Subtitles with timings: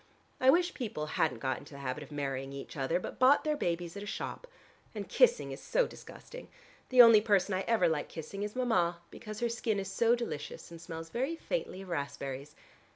[0.39, 3.55] I wish people hadn't got into the habit of marrying each other, but bought their
[3.55, 4.97] babies at a shop instead.
[4.99, 6.47] And kissing is so disgusting.
[6.89, 10.71] The only person I ever like kissing is Mama, because her skin is so delicious
[10.71, 12.55] and smells very faintly of raspberries.